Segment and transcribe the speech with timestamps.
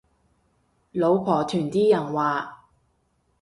[0.93, 2.67] 老婆團啲人話